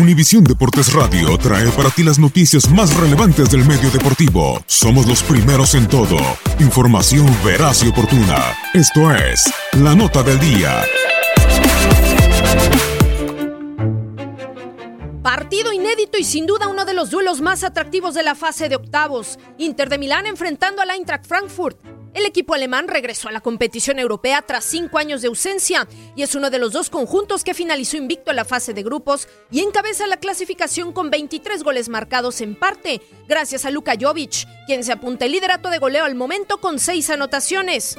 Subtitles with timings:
[0.00, 4.58] Univisión Deportes Radio trae para ti las noticias más relevantes del medio deportivo.
[4.66, 6.16] Somos los primeros en todo.
[6.58, 8.56] Información veraz y oportuna.
[8.72, 10.82] Esto es La Nota del Día.
[15.22, 18.76] Partido inédito y sin duda uno de los duelos más atractivos de la fase de
[18.76, 19.38] octavos.
[19.58, 21.78] Inter de Milán enfrentando al Eintracht Frankfurt.
[22.12, 26.34] El equipo alemán regresó a la competición europea tras cinco años de ausencia y es
[26.34, 30.06] uno de los dos conjuntos que finalizó invicto en la fase de grupos y encabeza
[30.06, 35.24] la clasificación con 23 goles marcados en parte, gracias a Luka Jovic, quien se apunta
[35.26, 37.96] el liderato de goleo al momento con seis anotaciones.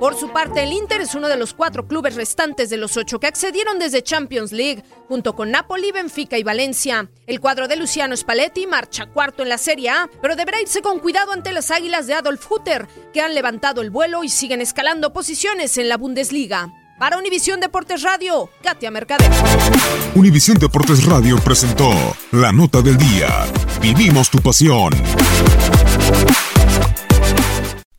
[0.00, 3.20] Por su parte, el Inter es uno de los cuatro clubes restantes de los ocho
[3.20, 7.10] que accedieron desde Champions League, junto con Napoli, Benfica y Valencia.
[7.26, 11.00] El cuadro de Luciano Spalletti marcha cuarto en la Serie A, pero deberá irse con
[11.00, 15.12] cuidado ante las águilas de Adolf Hutter, que han levantado el vuelo y siguen escalando
[15.12, 16.72] posiciones en la Bundesliga.
[16.98, 19.30] Para Univisión Deportes Radio, Katia Mercader.
[20.14, 21.90] Univisión Deportes Radio presentó
[22.32, 23.28] la nota del día.
[23.82, 24.94] Vivimos tu pasión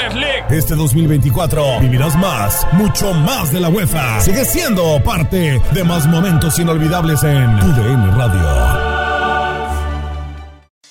[0.00, 0.44] UEFA League.
[0.50, 4.20] Este 2024 vivirás más, mucho más de la UEFA.
[4.20, 8.40] Sigue siendo parte de más momentos inolvidables en UDN Radio.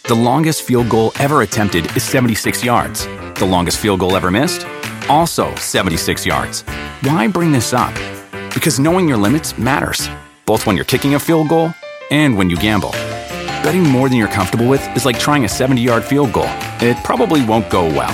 [0.04, 3.08] The longest field goal ever attempted is 76 yards.
[3.36, 4.66] The longest field goal ever missed?
[5.08, 6.64] Also 76 yards.
[7.04, 7.94] Why bring this up?
[8.54, 10.10] Because knowing your limits matters,
[10.46, 11.74] both when you're kicking a field goal
[12.10, 12.92] and when you gamble.
[13.62, 16.50] Betting more than you're comfortable with is like trying a 70 yard field goal,
[16.82, 18.14] it probably won't go well.